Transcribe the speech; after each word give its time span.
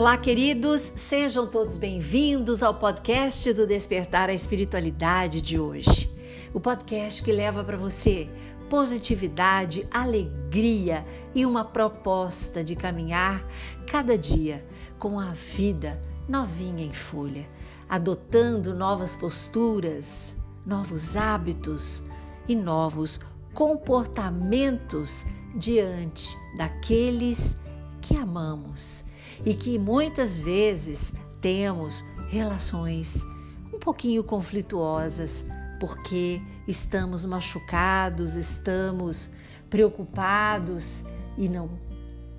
Olá, 0.00 0.16
queridos, 0.16 0.80
sejam 0.96 1.46
todos 1.46 1.76
bem-vindos 1.76 2.62
ao 2.62 2.74
podcast 2.74 3.52
do 3.52 3.66
Despertar 3.66 4.30
a 4.30 4.32
Espiritualidade 4.32 5.42
de 5.42 5.60
hoje. 5.60 6.10
O 6.54 6.58
podcast 6.58 7.22
que 7.22 7.30
leva 7.30 7.62
para 7.62 7.76
você 7.76 8.26
positividade, 8.70 9.86
alegria 9.90 11.04
e 11.34 11.44
uma 11.44 11.66
proposta 11.66 12.64
de 12.64 12.74
caminhar 12.74 13.46
cada 13.86 14.16
dia 14.16 14.64
com 14.98 15.20
a 15.20 15.32
vida 15.32 16.00
novinha 16.26 16.82
em 16.82 16.94
folha, 16.94 17.46
adotando 17.86 18.74
novas 18.74 19.14
posturas, 19.14 20.34
novos 20.64 21.14
hábitos 21.14 22.04
e 22.48 22.56
novos 22.56 23.20
comportamentos 23.52 25.26
diante 25.54 26.34
daqueles 26.56 27.54
que 28.00 28.16
amamos 28.16 29.04
e 29.44 29.54
que 29.54 29.78
muitas 29.78 30.40
vezes 30.40 31.12
temos 31.40 32.04
relações 32.28 33.24
um 33.72 33.78
pouquinho 33.78 34.22
conflituosas 34.22 35.44
porque 35.80 36.40
estamos 36.68 37.24
machucados, 37.24 38.34
estamos 38.34 39.30
preocupados 39.70 41.02
e 41.38 41.48
não 41.48 41.70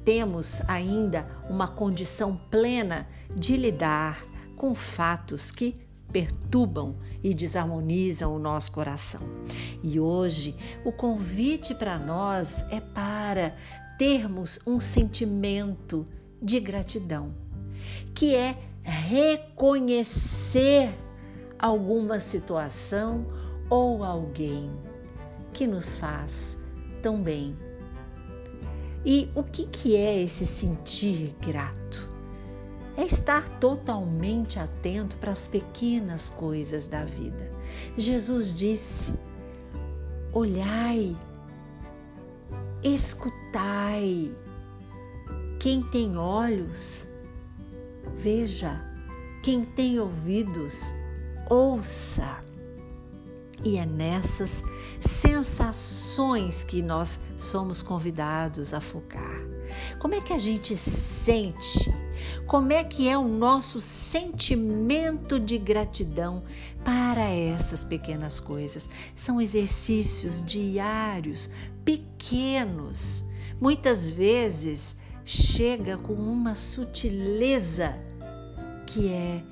temos 0.05 0.61
ainda 0.67 1.27
uma 1.49 1.67
condição 1.67 2.39
plena 2.49 3.07
de 3.35 3.55
lidar 3.55 4.23
com 4.57 4.75
fatos 4.75 5.51
que 5.51 5.79
perturbam 6.11 6.97
e 7.23 7.33
desarmonizam 7.33 8.35
o 8.35 8.39
nosso 8.39 8.71
coração. 8.71 9.21
E 9.81 9.99
hoje 9.99 10.55
o 10.83 10.91
convite 10.91 11.73
para 11.73 11.97
nós 11.97 12.63
é 12.69 12.79
para 12.79 13.55
termos 13.97 14.59
um 14.67 14.79
sentimento 14.79 16.05
de 16.41 16.59
gratidão, 16.59 17.33
que 18.13 18.35
é 18.35 18.57
reconhecer 18.83 20.93
alguma 21.59 22.19
situação 22.19 23.25
ou 23.69 24.03
alguém 24.03 24.71
que 25.53 25.67
nos 25.67 25.97
faz 25.97 26.57
tão 27.01 27.21
bem. 27.21 27.55
E 29.05 29.29
o 29.35 29.43
que, 29.43 29.65
que 29.65 29.95
é 29.95 30.21
esse 30.21 30.45
sentir 30.45 31.35
grato? 31.41 32.09
É 32.97 33.05
estar 33.05 33.47
totalmente 33.59 34.59
atento 34.59 35.15
para 35.17 35.31
as 35.31 35.47
pequenas 35.47 36.29
coisas 36.29 36.87
da 36.87 37.03
vida. 37.03 37.49
Jesus 37.97 38.53
disse: 38.53 39.13
olhai, 40.33 41.15
escutai, 42.83 44.31
quem 45.61 45.83
tem 45.83 46.17
olhos, 46.17 47.05
veja. 48.15 48.81
Quem 49.43 49.63
tem 49.63 49.99
ouvidos, 49.99 50.91
ouça. 51.47 52.43
E 53.63 53.77
é 53.77 53.85
nessas 53.85 54.63
sensações 54.99 56.63
que 56.63 56.81
nós 56.81 57.19
somos 57.37 57.83
convidados 57.83 58.73
a 58.73 58.81
focar. 58.81 59.39
Como 59.99 60.15
é 60.15 60.21
que 60.21 60.33
a 60.33 60.37
gente 60.39 60.75
sente? 60.75 61.93
Como 62.47 62.73
é 62.73 62.83
que 62.83 63.07
é 63.07 63.15
o 63.15 63.27
nosso 63.27 63.79
sentimento 63.79 65.39
de 65.39 65.59
gratidão 65.59 66.43
para 66.83 67.29
essas 67.29 67.83
pequenas 67.83 68.39
coisas? 68.39 68.89
São 69.15 69.39
exercícios 69.39 70.43
diários, 70.43 71.51
pequenos. 71.85 73.25
Muitas 73.59 74.11
vezes 74.11 74.99
chega 75.25 75.97
com 75.97 76.13
uma 76.13 76.55
sutileza 76.55 77.97
que 78.87 79.11
é 79.11 79.43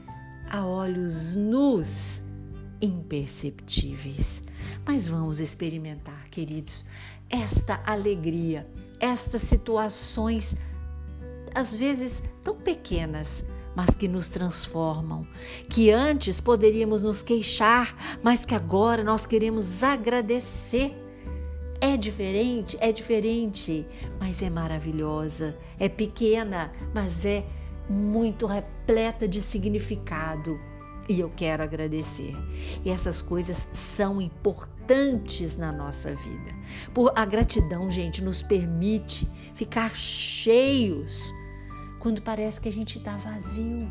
a 0.49 0.65
olhos 0.65 1.35
nus 1.35 2.21
imperceptíveis. 2.81 4.43
Mas 4.85 5.07
vamos 5.07 5.39
experimentar, 5.39 6.27
queridos, 6.29 6.85
esta 7.29 7.81
alegria, 7.85 8.67
estas 8.99 9.43
situações 9.43 10.55
às 11.53 11.77
vezes 11.77 12.21
tão 12.43 12.55
pequenas, 12.55 13.43
mas 13.75 13.89
que 13.91 14.07
nos 14.07 14.29
transformam, 14.29 15.25
que 15.69 15.91
antes 15.91 16.39
poderíamos 16.39 17.03
nos 17.03 17.21
queixar, 17.21 18.19
mas 18.21 18.45
que 18.45 18.55
agora 18.55 19.03
nós 19.03 19.25
queremos 19.25 19.83
agradecer 19.83 20.95
é 21.81 21.95
diferente, 21.95 22.77
é 22.81 22.91
diferente, 22.91 23.85
mas 24.19 24.41
é 24.41 24.49
maravilhosa. 24.49 25.57
É 25.79 25.87
pequena, 25.87 26.71
mas 26.93 27.23
é 27.23 27.45
muito 27.89 28.45
repleta 28.45 29.27
de 29.27 29.41
significado. 29.41 30.59
E 31.07 31.19
eu 31.19 31.31
quero 31.35 31.63
agradecer. 31.63 32.35
E 32.83 32.89
essas 32.89 33.21
coisas 33.21 33.67
são 33.73 34.21
importantes 34.21 35.57
na 35.57 35.71
nossa 35.71 36.13
vida. 36.13 36.53
Por 36.93 37.11
a 37.15 37.25
gratidão, 37.25 37.89
gente, 37.89 38.23
nos 38.23 38.43
permite 38.43 39.27
ficar 39.55 39.95
cheios 39.95 41.33
quando 41.99 42.21
parece 42.21 42.61
que 42.61 42.69
a 42.69 42.71
gente 42.71 42.97
está 42.97 43.17
vazio. 43.17 43.89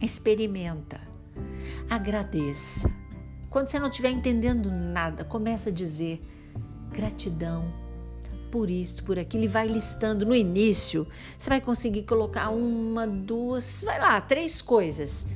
Experimenta. 0.00 1.00
Agradeça. 1.90 2.90
Quando 3.50 3.68
você 3.68 3.78
não 3.78 3.88
estiver 3.88 4.10
entendendo 4.10 4.70
nada, 4.70 5.24
começa 5.24 5.68
a 5.68 5.72
dizer: 5.72 6.24
gratidão 6.94 7.84
por 8.50 8.70
isso, 8.70 9.02
por 9.02 9.18
aquilo, 9.18 9.42
e 9.42 9.48
vai 9.48 9.66
listando 9.66 10.24
no 10.24 10.32
início. 10.32 11.04
Você 11.36 11.50
vai 11.50 11.60
conseguir 11.60 12.04
colocar 12.04 12.50
uma, 12.50 13.04
duas, 13.04 13.82
vai 13.82 13.98
lá, 13.98 14.20
três 14.20 14.62
coisas. 14.62 15.26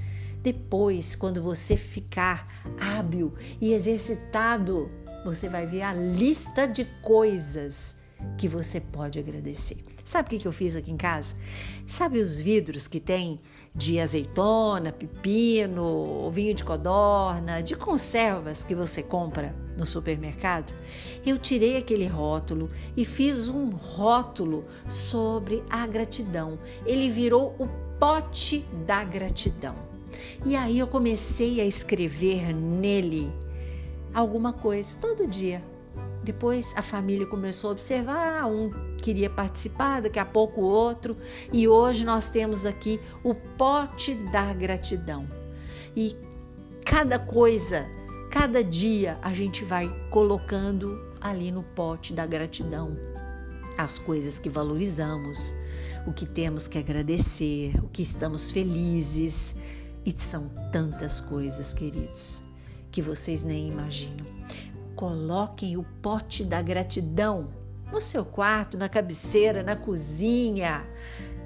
Depois, 0.40 1.16
quando 1.16 1.42
você 1.42 1.76
ficar 1.76 2.46
hábil 2.78 3.34
e 3.60 3.72
exercitado, 3.72 4.88
você 5.24 5.48
vai 5.48 5.66
ver 5.66 5.82
a 5.82 5.92
lista 5.92 6.64
de 6.64 6.84
coisas 7.02 7.97
que 8.36 8.48
você 8.48 8.80
pode 8.80 9.18
agradecer. 9.18 9.76
Sabe 10.04 10.36
o 10.36 10.38
que 10.38 10.48
eu 10.48 10.52
fiz 10.52 10.74
aqui 10.74 10.90
em 10.90 10.96
casa? 10.96 11.34
Sabe 11.86 12.18
os 12.18 12.40
vidros 12.40 12.88
que 12.88 13.00
tem 13.00 13.38
de 13.74 14.00
azeitona, 14.00 14.90
pepino, 14.92 16.30
vinho 16.30 16.54
de 16.54 16.64
codorna, 16.64 17.60
de 17.60 17.76
conservas 17.76 18.64
que 18.64 18.74
você 18.74 19.02
compra 19.02 19.54
no 19.76 19.84
supermercado? 19.84 20.74
Eu 21.26 21.38
tirei 21.38 21.76
aquele 21.76 22.06
rótulo 22.06 22.70
e 22.96 23.04
fiz 23.04 23.48
um 23.48 23.70
rótulo 23.70 24.64
sobre 24.88 25.62
a 25.68 25.86
gratidão. 25.86 26.58
Ele 26.86 27.10
virou 27.10 27.54
o 27.58 27.68
pote 27.98 28.64
da 28.86 29.04
gratidão. 29.04 29.74
E 30.46 30.56
aí 30.56 30.78
eu 30.78 30.86
comecei 30.86 31.60
a 31.60 31.66
escrever 31.66 32.54
nele 32.54 33.30
alguma 34.14 34.52
coisa 34.52 34.96
todo 35.00 35.26
dia 35.26 35.62
depois 36.22 36.72
a 36.76 36.82
família 36.82 37.26
começou 37.26 37.70
a 37.70 37.72
observar, 37.72 38.42
ah, 38.42 38.46
um 38.46 38.70
queria 38.96 39.30
participar, 39.30 40.02
daqui 40.02 40.18
a 40.18 40.24
pouco 40.24 40.60
outro, 40.60 41.16
e 41.52 41.68
hoje 41.68 42.04
nós 42.04 42.28
temos 42.28 42.66
aqui 42.66 43.00
o 43.22 43.34
pote 43.34 44.14
da 44.14 44.52
gratidão. 44.52 45.26
E 45.96 46.16
cada 46.84 47.18
coisa, 47.18 47.86
cada 48.30 48.62
dia 48.62 49.18
a 49.22 49.32
gente 49.32 49.64
vai 49.64 49.88
colocando 50.10 51.00
ali 51.20 51.50
no 51.50 51.62
pote 51.62 52.12
da 52.12 52.26
gratidão 52.26 52.96
as 53.76 53.96
coisas 53.96 54.40
que 54.40 54.50
valorizamos, 54.50 55.54
o 56.04 56.12
que 56.12 56.26
temos 56.26 56.66
que 56.66 56.78
agradecer, 56.78 57.78
o 57.82 57.88
que 57.88 58.02
estamos 58.02 58.50
felizes. 58.50 59.54
E 60.04 60.14
são 60.18 60.48
tantas 60.72 61.20
coisas, 61.20 61.72
queridos, 61.72 62.42
que 62.90 63.00
vocês 63.00 63.42
nem 63.42 63.68
imaginam. 63.68 64.26
Coloquem 64.98 65.76
o 65.76 65.84
pote 66.02 66.42
da 66.42 66.60
gratidão 66.60 67.50
no 67.92 68.00
seu 68.00 68.24
quarto, 68.24 68.76
na 68.76 68.88
cabeceira, 68.88 69.62
na 69.62 69.76
cozinha 69.76 70.84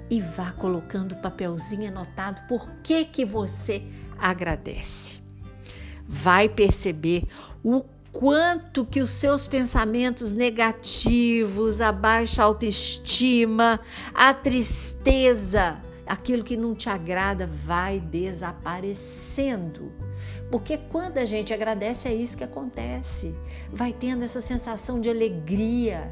e 0.09 0.19
vá 0.19 0.51
colocando 0.53 1.11
o 1.11 1.21
papelzinho 1.21 1.87
anotado 1.87 2.41
por 2.47 2.67
que 2.81 3.05
que 3.05 3.23
você 3.23 3.83
agradece. 4.17 5.19
Vai 6.07 6.49
perceber 6.49 7.25
o 7.63 7.85
quanto 8.11 8.83
que 8.83 9.01
os 9.01 9.11
seus 9.11 9.47
pensamentos 9.47 10.31
negativos, 10.31 11.79
a 11.79 11.91
baixa 11.91 12.41
autoestima, 12.41 13.79
a 14.15 14.33
tristeza, 14.33 15.79
aquilo 16.07 16.43
que 16.43 16.57
não 16.57 16.73
te 16.73 16.89
agrada 16.89 17.45
vai 17.45 17.99
desaparecendo. 17.99 19.91
Porque 20.51 20.77
quando 20.77 21.17
a 21.17 21.25
gente 21.25 21.53
agradece, 21.53 22.07
é 22.07 22.13
isso 22.13 22.37
que 22.37 22.43
acontece. 22.43 23.33
Vai 23.71 23.93
tendo 23.93 24.23
essa 24.23 24.41
sensação 24.41 24.99
de 24.99 25.09
alegria, 25.09 26.09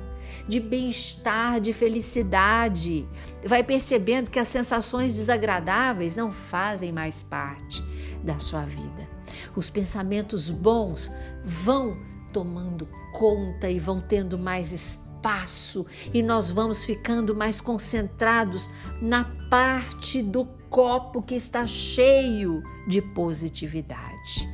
de 0.47 0.59
bem-estar, 0.59 1.59
de 1.59 1.73
felicidade. 1.73 3.07
Vai 3.45 3.63
percebendo 3.63 4.29
que 4.29 4.39
as 4.39 4.47
sensações 4.47 5.15
desagradáveis 5.15 6.15
não 6.15 6.31
fazem 6.31 6.91
mais 6.91 7.23
parte 7.23 7.83
da 8.23 8.39
sua 8.39 8.61
vida. 8.61 9.07
Os 9.55 9.69
pensamentos 9.69 10.49
bons 10.49 11.11
vão 11.43 11.97
tomando 12.31 12.87
conta 13.13 13.69
e 13.69 13.79
vão 13.79 14.01
tendo 14.01 14.37
mais 14.37 14.71
espaço 14.71 15.85
e 16.13 16.23
nós 16.23 16.49
vamos 16.49 16.83
ficando 16.83 17.35
mais 17.35 17.61
concentrados 17.61 18.69
na 19.01 19.25
parte 19.49 20.21
do 20.23 20.45
copo 20.71 21.21
que 21.21 21.35
está 21.35 21.68
cheio 21.68 22.63
de 22.88 23.01
positividade. 23.01 24.50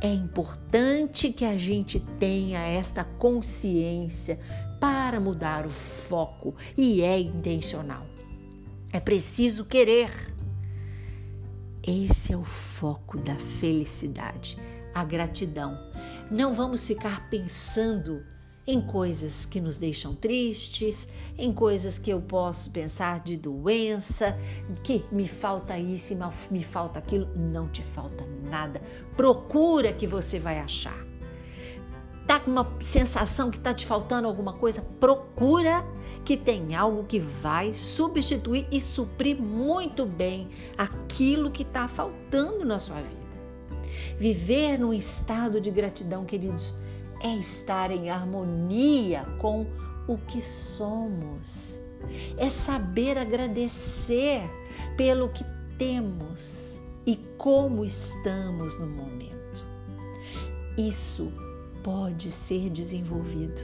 É 0.00 0.12
importante 0.12 1.32
que 1.32 1.44
a 1.44 1.56
gente 1.56 2.00
tenha 2.18 2.58
esta 2.58 3.04
consciência 3.04 4.40
para 4.80 5.20
mudar 5.20 5.64
o 5.64 5.70
foco 5.70 6.56
e 6.76 7.00
é 7.00 7.20
intencional. 7.20 8.04
É 8.92 8.98
preciso 8.98 9.64
querer. 9.64 10.10
Esse 11.86 12.32
é 12.32 12.36
o 12.36 12.42
foco 12.42 13.18
da 13.18 13.36
felicidade, 13.36 14.58
a 14.92 15.04
gratidão. 15.04 15.78
Não 16.28 16.54
vamos 16.54 16.84
ficar 16.84 17.30
pensando 17.30 18.24
em 18.66 18.80
coisas 18.80 19.44
que 19.44 19.60
nos 19.60 19.78
deixam 19.78 20.14
tristes, 20.14 21.08
em 21.36 21.52
coisas 21.52 21.98
que 21.98 22.10
eu 22.10 22.20
posso 22.20 22.70
pensar 22.70 23.20
de 23.20 23.36
doença, 23.36 24.38
que 24.84 25.04
me 25.10 25.26
falta 25.26 25.78
isso, 25.78 26.14
me 26.50 26.62
falta 26.62 26.98
aquilo. 26.98 27.28
Não 27.36 27.68
te 27.68 27.82
falta 27.82 28.24
nada. 28.48 28.80
Procura 29.16 29.92
que 29.92 30.06
você 30.06 30.38
vai 30.38 30.58
achar. 30.58 31.06
Tá 32.26 32.38
com 32.38 32.52
uma 32.52 32.72
sensação 32.80 33.50
que 33.50 33.58
tá 33.58 33.74
te 33.74 33.84
faltando 33.84 34.28
alguma 34.28 34.52
coisa? 34.52 34.80
Procura 35.00 35.84
que 36.24 36.36
tem 36.36 36.76
algo 36.76 37.02
que 37.04 37.18
vai 37.18 37.72
substituir 37.72 38.66
e 38.70 38.80
suprir 38.80 39.36
muito 39.36 40.06
bem 40.06 40.48
aquilo 40.78 41.50
que 41.50 41.62
está 41.62 41.88
faltando 41.88 42.64
na 42.64 42.78
sua 42.78 42.96
vida. 42.96 43.22
Viver 44.18 44.78
num 44.78 44.92
estado 44.92 45.60
de 45.60 45.68
gratidão, 45.68 46.24
queridos, 46.24 46.76
é 47.22 47.34
estar 47.36 47.90
em 47.90 48.10
harmonia 48.10 49.24
com 49.38 49.66
o 50.06 50.18
que 50.18 50.40
somos. 50.40 51.78
É 52.36 52.48
saber 52.48 53.16
agradecer 53.16 54.42
pelo 54.96 55.28
que 55.28 55.44
temos 55.78 56.80
e 57.06 57.16
como 57.38 57.84
estamos 57.84 58.78
no 58.78 58.86
momento. 58.86 59.66
Isso 60.76 61.32
pode 61.82 62.30
ser 62.30 62.70
desenvolvido. 62.70 63.62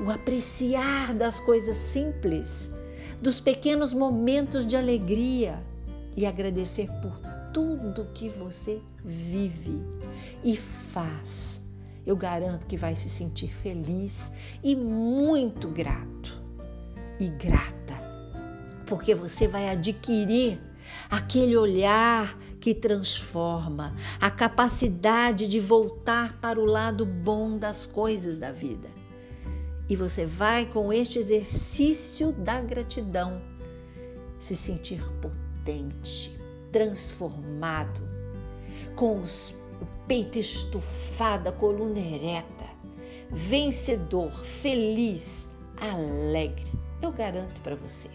O 0.00 0.10
apreciar 0.10 1.14
das 1.14 1.40
coisas 1.40 1.76
simples, 1.76 2.70
dos 3.20 3.40
pequenos 3.40 3.92
momentos 3.92 4.66
de 4.66 4.76
alegria 4.76 5.62
e 6.16 6.24
agradecer 6.24 6.88
por 7.00 7.18
tudo 7.52 8.08
que 8.14 8.28
você 8.28 8.80
vive 9.04 9.80
e 10.44 10.56
faz 10.56 11.61
eu 12.04 12.16
garanto 12.16 12.66
que 12.66 12.76
vai 12.76 12.94
se 12.94 13.08
sentir 13.08 13.54
feliz 13.54 14.18
e 14.62 14.74
muito 14.74 15.68
grato 15.68 16.40
e 17.18 17.28
grata, 17.28 17.96
porque 18.86 19.14
você 19.14 19.46
vai 19.46 19.68
adquirir 19.68 20.60
aquele 21.08 21.56
olhar 21.56 22.36
que 22.60 22.74
transforma, 22.74 23.94
a 24.20 24.30
capacidade 24.30 25.48
de 25.48 25.58
voltar 25.58 26.38
para 26.40 26.60
o 26.60 26.64
lado 26.64 27.04
bom 27.04 27.56
das 27.56 27.86
coisas 27.86 28.38
da 28.38 28.52
vida. 28.52 28.88
E 29.88 29.96
você 29.96 30.24
vai, 30.24 30.66
com 30.66 30.92
este 30.92 31.18
exercício 31.18 32.32
da 32.32 32.60
gratidão, 32.60 33.42
se 34.38 34.56
sentir 34.56 35.02
potente, 35.20 36.38
transformado, 36.70 38.00
com 38.94 39.20
os 39.20 39.54
peito 40.12 40.38
estufado, 40.38 41.48
a 41.48 41.52
coluna 41.52 41.98
ereta, 41.98 42.66
vencedor, 43.30 44.30
feliz, 44.30 45.48
alegre. 45.80 46.70
Eu 47.00 47.10
garanto 47.10 47.62
para 47.62 47.74
você. 47.74 48.10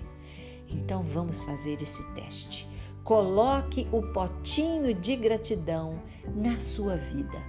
Então 0.69 1.01
vamos 1.01 1.43
fazer 1.43 1.81
esse 1.81 2.03
teste. 2.13 2.69
Coloque 3.03 3.87
o 3.91 4.03
potinho 4.13 4.93
de 4.93 5.15
gratidão 5.15 5.99
na 6.35 6.59
sua 6.59 6.97
vida 6.97 7.41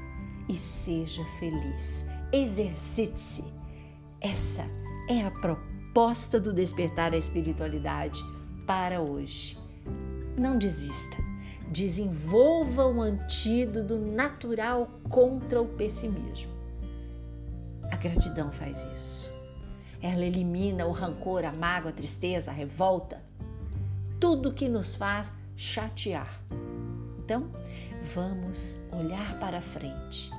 e 0.49 0.57
seja 0.57 1.23
feliz. 1.39 2.07
Exercite-se. 2.33 3.45
Essa 4.19 4.65
é 5.11 5.27
a 5.27 5.31
proposta 5.31 6.41
do 6.41 6.55
despertar 6.55 7.13
a 7.13 7.19
espiritualidade 7.19 8.19
para 8.67 8.99
hoje. 8.99 9.59
Não 10.39 10.57
desista 10.57 11.28
desenvolva 11.71 12.87
um 12.87 13.01
antídoto 13.01 13.99
natural 13.99 14.89
contra 15.09 15.61
o 15.61 15.67
pessimismo. 15.67 16.53
A 17.91 17.97
gratidão 17.97 18.51
faz 18.51 18.85
isso. 18.97 19.31
Ela 20.01 20.25
elimina 20.25 20.87
o 20.87 20.93
rancor, 20.93 21.45
a 21.45 21.53
mágoa, 21.53 21.91
a 21.91 21.95
tristeza, 21.95 22.51
a 22.51 22.55
revolta, 22.55 23.23
tudo 24.21 24.53
que 24.53 24.69
nos 24.69 24.95
faz 24.95 25.33
chatear. 25.57 26.41
Então, 27.19 27.51
vamos 28.15 28.81
olhar 28.93 29.39
para 29.41 29.61
frente 29.61 30.31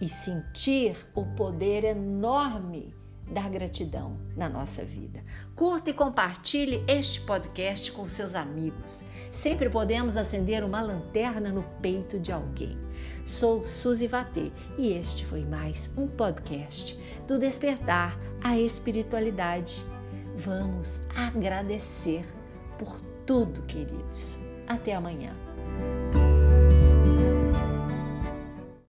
e 0.00 0.08
sentir 0.08 0.96
o 1.14 1.24
poder 1.24 1.84
enorme 1.84 2.94
da 3.30 3.48
gratidão 3.48 4.18
na 4.36 4.48
nossa 4.48 4.84
vida. 4.84 5.22
Curta 5.54 5.90
e 5.90 5.94
compartilhe 5.94 6.82
este 6.86 7.20
podcast 7.20 7.92
com 7.92 8.06
seus 8.08 8.34
amigos. 8.34 9.04
Sempre 9.30 9.68
podemos 9.68 10.16
acender 10.16 10.64
uma 10.64 10.80
lanterna 10.80 11.50
no 11.50 11.62
peito 11.80 12.18
de 12.18 12.32
alguém. 12.32 12.76
Sou 13.24 13.62
Suzy 13.64 14.06
Vatê 14.06 14.50
e 14.78 14.92
este 14.92 15.24
foi 15.24 15.44
mais 15.44 15.90
um 15.96 16.06
podcast 16.06 16.98
do 17.26 17.38
Despertar 17.38 18.18
a 18.42 18.58
Espiritualidade. 18.58 19.84
Vamos 20.36 21.00
agradecer 21.14 22.24
por 22.78 23.00
tudo, 23.26 23.62
queridos. 23.62 24.38
Até 24.66 24.94
amanhã. 24.94 25.32